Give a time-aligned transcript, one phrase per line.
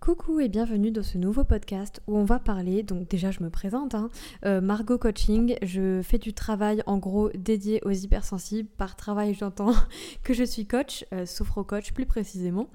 [0.00, 3.50] Coucou et bienvenue dans ce nouveau podcast où on va parler, donc déjà je me
[3.50, 4.08] présente, hein,
[4.46, 9.74] euh, Margot Coaching, je fais du travail en gros dédié aux hypersensibles, par travail j'entends
[10.24, 12.70] que je suis coach, euh, sophro-coach plus précisément,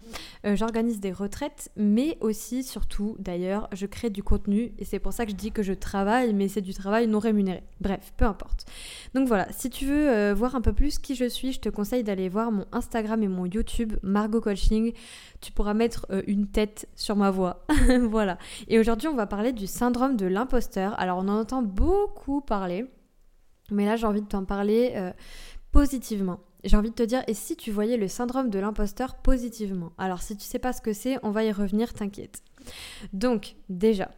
[0.46, 5.12] euh, j'organise des retraites mais aussi surtout d'ailleurs je crée du contenu et c'est pour
[5.12, 8.26] ça que je dis que je travaille mais c'est du travail non rémunéré, bref peu
[8.26, 8.68] importe.
[9.16, 12.04] Donc voilà, si tu veux voir un peu plus qui je suis, je te conseille
[12.04, 14.94] d'aller voir mon Instagram et mon YouTube Margot Coaching,
[15.42, 17.66] tu pourras mettre une tête sur ma voix.
[18.09, 18.38] voilà.
[18.68, 21.00] Et aujourd'hui, on va parler du syndrome de l'imposteur.
[21.00, 22.86] Alors, on en entend beaucoup parler,
[23.71, 25.11] mais là, j'ai envie de t'en parler euh,
[25.71, 26.39] positivement.
[26.64, 29.91] J'ai envie de te dire, et si tu voyais le syndrome de l'imposteur positivement?
[29.97, 32.41] Alors, si tu sais pas ce que c'est, on va y revenir, t'inquiète.
[33.14, 34.09] Donc, déjà,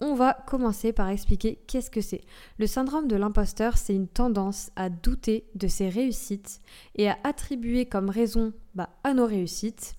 [0.00, 2.22] on va commencer par expliquer qu'est-ce que c'est.
[2.58, 6.60] Le syndrome de l'imposteur, c'est une tendance à douter de ses réussites
[6.94, 9.96] et à attribuer comme raison bah, à nos réussites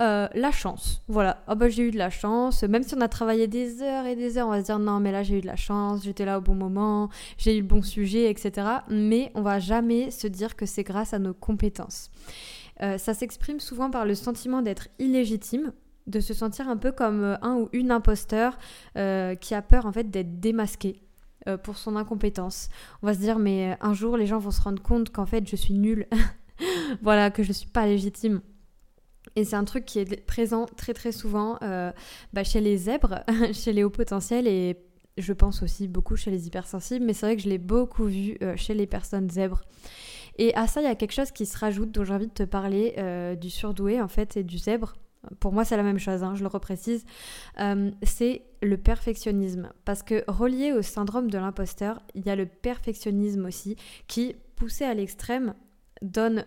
[0.00, 1.02] euh, la chance.
[1.06, 2.64] Voilà, oh bah, j'ai eu de la chance.
[2.64, 4.98] Même si on a travaillé des heures et des heures, on va se dire non,
[4.98, 7.66] mais là j'ai eu de la chance, j'étais là au bon moment, j'ai eu le
[7.66, 8.66] bon sujet, etc.
[8.88, 12.10] Mais on va jamais se dire que c'est grâce à nos compétences.
[12.82, 15.72] Euh, ça s'exprime souvent par le sentiment d'être illégitime,
[16.08, 18.58] de se sentir un peu comme euh, un ou une imposteur
[18.94, 21.00] qui a peur en fait d'être démasqué
[21.62, 22.68] pour son incompétence.
[23.02, 25.48] On va se dire mais un jour les gens vont se rendre compte qu'en fait
[25.48, 26.08] je suis nulle.
[27.02, 28.40] voilà, que je suis pas légitime.
[29.36, 31.92] Et c'est un truc qui est présent très très souvent euh,
[32.32, 34.76] bah, chez les zèbres, chez les hauts potentiels et
[35.16, 38.36] je pense aussi beaucoup chez les hypersensibles, mais c'est vrai que je l'ai beaucoup vu
[38.42, 39.62] euh, chez les personnes zèbres.
[40.38, 42.32] Et à ça, il y a quelque chose qui se rajoute dont j'ai envie de
[42.32, 44.94] te parler, euh, du surdoué en fait et du zèbre.
[45.38, 47.06] Pour moi, c'est la même chose, hein, je le reprécise.
[48.02, 49.70] c'est le perfectionnisme.
[49.86, 54.84] Parce que relié au syndrome de l'imposteur, il y a le perfectionnisme aussi, qui, poussé
[54.84, 55.54] à l'extrême,
[56.02, 56.44] donne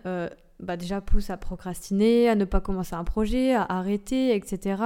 [0.60, 4.82] bah déjà pousse à procrastiner, à ne pas commencer un projet, à arrêter, etc.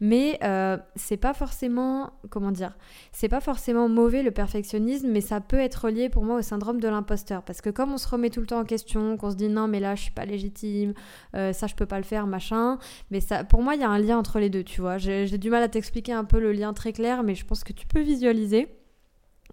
[0.00, 2.76] Mais euh, c'est pas forcément, comment dire,
[3.10, 6.80] c'est pas forcément mauvais le perfectionnisme, mais ça peut être lié pour moi au syndrome
[6.80, 7.42] de l'imposteur.
[7.42, 9.66] Parce que comme on se remet tout le temps en question, qu'on se dit non
[9.66, 10.94] mais là je suis pas légitime,
[11.34, 12.78] euh, ça je peux pas le faire, machin,
[13.10, 14.98] mais ça, pour moi il y a un lien entre les deux, tu vois.
[14.98, 17.72] J'ai du mal à t'expliquer un peu le lien très clair, mais je pense que
[17.72, 18.68] tu peux visualiser.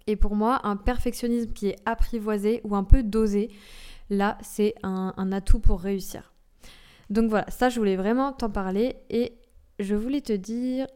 [0.08, 3.52] Et pour moi, un perfectionnisme qui est apprivoisé ou un peu dosé,
[4.10, 6.34] là, c'est un, atout pour réussir.
[7.10, 9.34] Donc voilà, ça, je voulais vraiment t'en parler et
[9.80, 10.88] je voulais te dire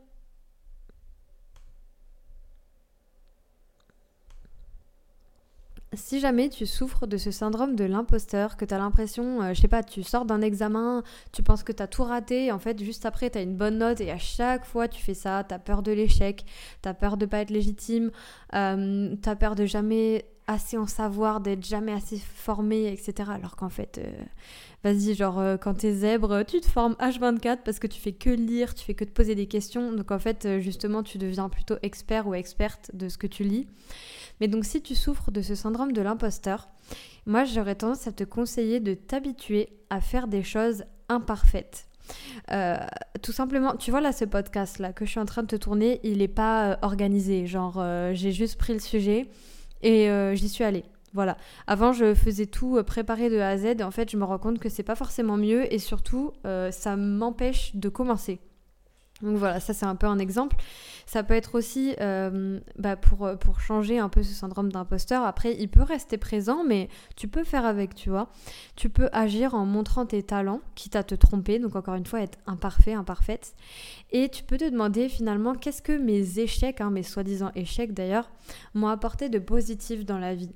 [5.95, 9.61] si jamais tu souffres de ce syndrome de l'imposteur, que tu as l'impression, euh, je
[9.61, 12.83] sais pas, tu sors d'un examen, tu penses que tu as tout raté, en fait,
[12.83, 15.53] juste après, tu as une bonne note et à chaque fois tu fais ça, tu
[15.53, 16.45] as peur de l'échec,
[16.81, 18.11] tu as peur de pas être légitime,
[18.55, 23.29] euh, tu as peur de jamais assez en savoir, d'être jamais assez formé, etc.
[23.33, 24.11] Alors qu'en fait, euh,
[24.83, 28.73] vas-y, genre, quand t'es zèbre, tu te formes H24 parce que tu fais que lire,
[28.73, 29.91] tu fais que te poser des questions.
[29.91, 33.67] Donc en fait, justement, tu deviens plutôt expert ou experte de ce que tu lis.
[34.39, 36.69] Mais donc si tu souffres de ce syndrome de l'imposteur,
[37.25, 41.87] moi j'aurais tendance à te conseiller de t'habituer à faire des choses imparfaites.
[42.51, 42.77] Euh,
[43.21, 45.55] tout simplement, tu vois là ce podcast là que je suis en train de te
[45.55, 47.47] tourner, il n'est pas euh, organisé.
[47.47, 49.29] Genre euh, j'ai juste pris le sujet
[49.83, 50.85] et j'y suis allée.
[51.13, 51.37] Voilà.
[51.67, 53.81] Avant, je faisais tout préparer de A à Z.
[53.83, 56.33] En fait, je me rends compte que c'est pas forcément mieux et surtout,
[56.71, 58.39] ça m'empêche de commencer.
[59.21, 60.57] Donc voilà, ça c'est un peu un exemple.
[61.05, 65.23] Ça peut être aussi euh, bah, pour, euh, pour changer un peu ce syndrome d'imposteur.
[65.23, 68.29] Après, il peut rester présent, mais tu peux faire avec, tu vois.
[68.75, 72.21] Tu peux agir en montrant tes talents, quitte à te tromper, donc encore une fois,
[72.21, 73.55] être imparfait, imparfaite.
[74.11, 78.29] Et tu peux te demander finalement qu'est-ce que mes échecs, hein, mes soi-disant échecs d'ailleurs,
[78.73, 80.51] m'ont apporté de positif dans la vie?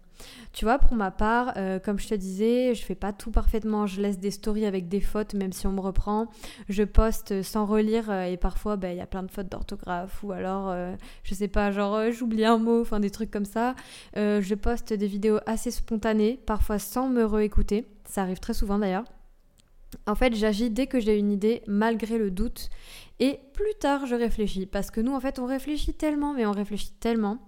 [0.53, 3.85] Tu vois, pour ma part, euh, comme je te disais, je fais pas tout parfaitement.
[3.85, 6.27] Je laisse des stories avec des fautes, même si on me reprend.
[6.69, 10.23] Je poste sans relire euh, et parfois, ben, il y a plein de fautes d'orthographe
[10.23, 13.75] ou alors, euh, je sais pas, genre j'oublie un mot, enfin des trucs comme ça.
[14.15, 17.85] je poste des vidéos assez spontanées, parfois sans me réécouter.
[18.05, 19.05] Ça arrive très souvent d'ailleurs.
[20.05, 22.69] En fait, j'agis dès que j'ai une idée, malgré le doute.
[23.19, 24.65] Et plus tard, je réfléchis.
[24.65, 27.39] Parce que nous, en fait, on réfléchit tellement, mais on réfléchit tellement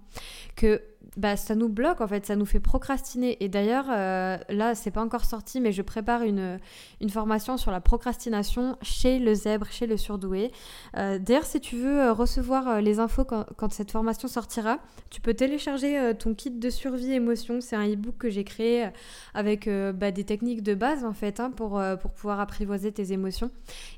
[0.56, 0.82] que
[1.16, 3.42] bah, ça nous bloque en fait, ça nous fait procrastiner.
[3.42, 6.58] Et d'ailleurs, euh, là, c'est pas encore sorti, mais je prépare une,
[7.00, 10.52] une formation sur la procrastination chez le zèbre, chez le surdoué.
[10.96, 14.78] Euh, d'ailleurs, si tu veux euh, recevoir les infos quand, quand, cette formation sortira,
[15.10, 17.60] tu peux télécharger ton kit de survie émotion.
[17.60, 18.88] C'est un e-book que j'ai créé
[19.34, 23.50] avec bah, des techniques de base en fait hein, pour, pour pouvoir apprivoiser tes émotions.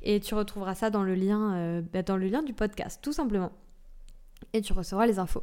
[0.03, 3.50] Et tu retrouveras ça dans le lien, bah, dans le lien du podcast, tout simplement.
[4.53, 5.43] Et tu recevras les infos.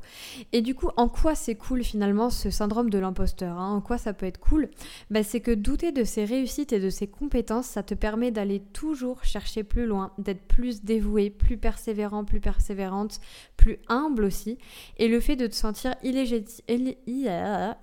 [0.54, 3.74] Et du coup, en quoi c'est cool finalement ce syndrome de l'imposteur hein?
[3.74, 4.70] En quoi ça peut être cool?
[5.10, 8.60] Bah, C'est que douter de ses réussites et de ses compétences, ça te permet d'aller
[8.60, 13.20] toujours chercher plus loin, d'être plus dévoué, plus persévérant, plus persévérante,
[13.58, 14.58] plus humble aussi.
[14.98, 16.94] Et le fait de te sentir illégitime,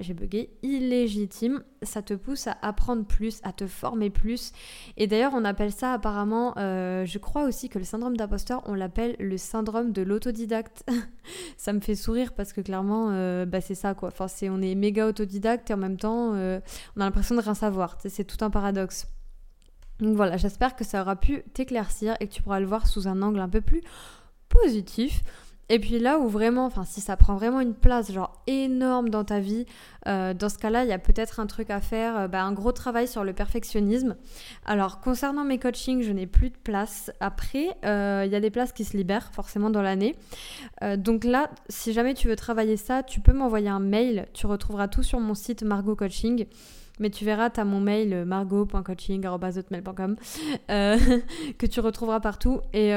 [0.00, 4.52] j'ai bugué, illégitime, ça te pousse à apprendre plus, à te former plus.
[4.96, 8.74] Et d'ailleurs, on appelle ça apparemment, euh, je crois aussi que le syndrome d'imposteur, on
[8.74, 10.84] l'appelle le syndrome de l'autodidacte.
[11.56, 14.08] ça me fait sourire parce que clairement, euh, bah, c'est ça quoi.
[14.08, 16.60] Enfin, c'est, on est méga autodidacte et en même temps, euh,
[16.96, 17.98] on a l'impression de rien savoir.
[18.06, 19.06] C'est tout un paradoxe.
[20.00, 23.08] Donc voilà, j'espère que ça aura pu t'éclaircir et que tu pourras le voir sous
[23.08, 23.82] un angle un peu plus
[24.48, 25.22] positif.
[25.68, 29.24] Et puis là où vraiment, enfin si ça prend vraiment une place genre énorme dans
[29.24, 29.66] ta vie,
[30.06, 32.52] euh, dans ce cas-là, il y a peut-être un truc à faire, euh, bah, un
[32.52, 34.16] gros travail sur le perfectionnisme.
[34.64, 37.10] Alors concernant mes coachings, je n'ai plus de place.
[37.18, 40.14] Après, euh, il y a des places qui se libèrent forcément dans l'année.
[40.98, 44.26] donc là, si jamais tu veux travailler ça, tu peux m'envoyer un mail.
[44.34, 46.46] Tu retrouveras tout sur mon site Margot Coaching.
[46.98, 50.16] Mais tu verras, tu as mon mail margot.coaching.com
[50.68, 52.60] que tu retrouveras partout.
[52.72, 52.94] Et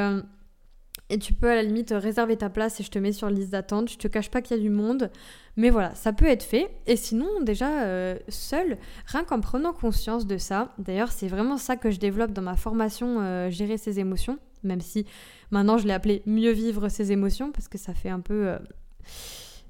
[1.10, 3.50] et tu peux à la limite réserver ta place et je te mets sur liste
[3.50, 3.90] d'attente.
[3.90, 5.10] Je te cache pas qu'il y a du monde,
[5.58, 6.70] mais voilà, ça peut être fait.
[6.86, 8.78] Et sinon, déjà, euh, seul,
[9.08, 12.56] rien qu'en prenant conscience de ça, d'ailleurs, c'est vraiment ça que je développe dans ma
[12.56, 15.06] formation euh, Gérer ses émotions, même si
[15.50, 18.48] maintenant je l'ai appelé Mieux vivre ses émotions, parce que ça fait un peu.
[18.48, 18.60] Euh,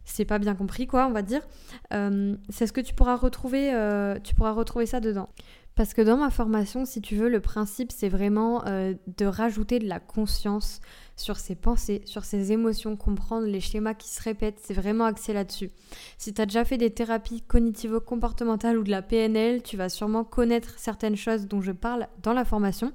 [0.04, 1.42] c'est pas bien compris, quoi, on va dire.
[1.92, 3.72] c'est ce que tu pourras retrouver,
[4.24, 5.30] tu pourras retrouver ça dedans.
[5.76, 9.88] Parce que dans ma formation, si tu veux, le principe, c'est vraiment de rajouter de
[9.88, 10.82] la conscience
[11.20, 15.34] sur ses pensées, sur ses émotions, comprendre les schémas qui se répètent, c'est vraiment axé
[15.34, 15.70] là-dessus.
[16.18, 20.24] Si tu as déjà fait des thérapies cognitivo-comportementales ou de la PNL, tu vas sûrement
[20.24, 22.94] connaître certaines choses dont je parle dans la formation.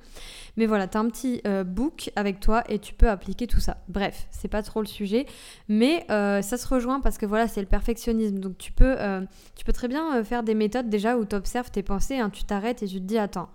[0.56, 3.60] Mais voilà, tu as un petit euh, book avec toi et tu peux appliquer tout
[3.60, 3.76] ça.
[3.88, 5.26] Bref, c'est pas trop le sujet,
[5.68, 8.38] mais euh, ça se rejoint parce que voilà, c'est le perfectionnisme.
[8.38, 9.20] Donc tu peux, euh,
[9.54, 12.30] tu peux très bien faire des méthodes déjà où tu observes tes pensées, hein.
[12.30, 13.50] tu t'arrêtes et tu te dis attends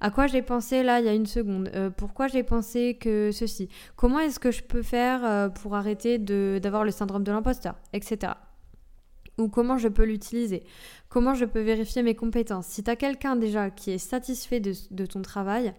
[0.00, 3.30] à quoi j'ai pensé là il y a une seconde euh, Pourquoi j'ai pensé que
[3.32, 3.68] ceci?
[3.96, 8.32] Comment est-ce que je peux faire euh, pour arrêter d'avoir le syndrome de l'imposteur Etc.
[9.38, 10.64] Ou comment je peux l'utiliser?
[11.08, 12.66] Comment je peux vérifier mes compétences?
[12.66, 15.74] Si tu as quelqu'un déjà qui est satisfait de, ton travail,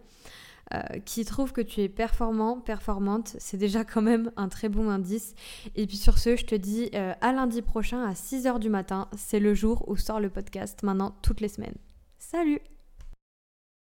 [0.73, 4.89] euh, qui trouve que tu es performant, performante, c'est déjà quand même un très bon
[4.89, 5.33] indice.
[5.75, 9.39] Et puis sur ce, je te dis à lundi prochain à 6h du matin, c'est
[9.39, 11.75] le jour où sort le podcast maintenant toutes les semaines.
[12.17, 12.61] Salut